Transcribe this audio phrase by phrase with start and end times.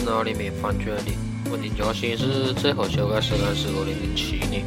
[0.00, 1.12] 里哪里面翻出来的？
[1.50, 4.64] 我的家乡是最后修改时间是二零零七年，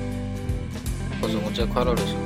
[1.21, 2.19] 那是我最快乐的时候。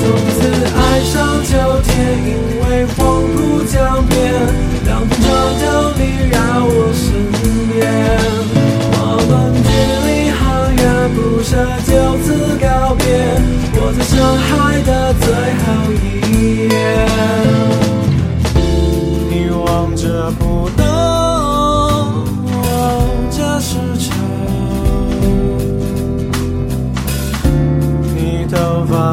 [0.00, 0.04] 从
[0.34, 0.40] 此
[0.74, 1.52] 爱上秋
[1.84, 1.94] 天，
[2.26, 2.30] 因
[2.64, 2.98] 为黄
[3.34, 4.16] 浦江边，
[4.84, 5.28] 凉风穿
[5.60, 5.64] 透
[5.98, 6.02] 你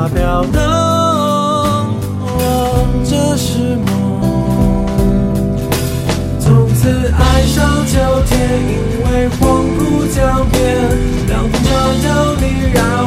[0.05, 0.61] 发飘动，
[2.21, 4.85] 望着是梦。
[6.39, 8.37] 从此爱上秋天，
[8.69, 10.61] 因为黄浦江边，
[11.27, 11.69] 凉风悄
[12.03, 12.05] 悄
[12.39, 13.04] 你绕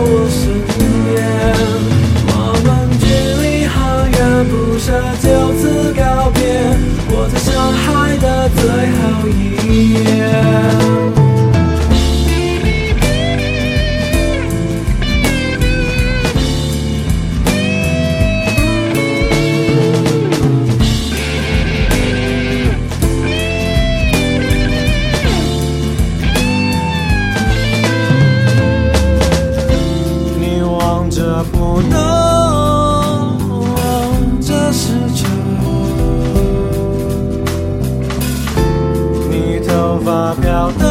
[40.08, 40.86] 发飘动，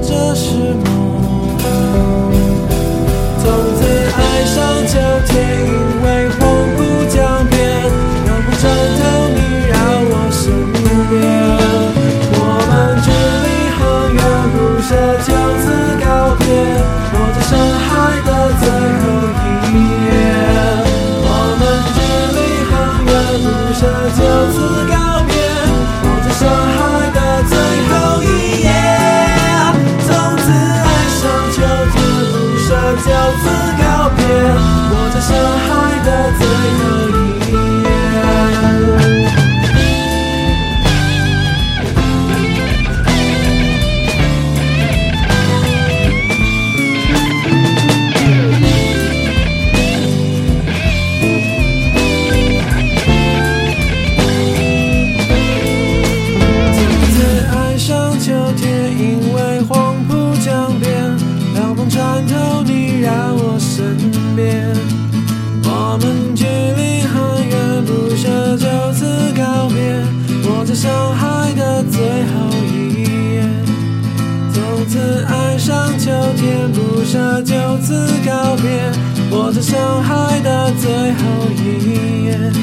[0.00, 0.88] 这是梦。
[3.38, 3.44] 从
[3.76, 3.80] 此
[4.16, 4.56] 爱上
[4.86, 5.72] 秋天，因
[6.02, 6.06] 为
[6.38, 6.40] 黄
[6.76, 6.78] 浦
[7.10, 7.60] 江边，
[8.24, 8.64] 凉风穿
[8.96, 8.98] 透
[9.36, 9.76] 你绕
[10.08, 10.42] 我身
[11.10, 11.12] 边。
[12.32, 12.72] 我们
[13.04, 13.06] 距
[13.44, 13.78] 离很
[14.16, 14.18] 远，
[14.54, 14.88] 不舍
[15.26, 15.28] 就
[15.60, 15.62] 此
[16.00, 16.02] 告
[16.38, 16.42] 别。
[17.12, 17.52] 我在上
[17.84, 17.88] 海
[18.24, 18.28] 的
[18.58, 18.64] 最
[19.02, 19.04] 后
[19.68, 19.68] 一
[20.06, 20.08] 夜。
[21.28, 21.28] 我
[21.60, 22.00] 们距
[22.36, 22.38] 离
[22.70, 22.72] 很
[23.04, 23.12] 远，
[23.44, 23.80] 不舍
[24.16, 24.18] 就
[24.54, 24.56] 此
[24.88, 24.96] 告
[36.60, 36.89] 的最
[65.92, 69.04] 我们距离很远，不舍就此
[69.36, 69.76] 告别。
[70.48, 73.02] 我在上海的最后一
[73.34, 73.42] 夜，
[74.52, 78.92] 从此爱上秋天，不舍就此告别。
[79.32, 82.59] 我在上海的最后一夜。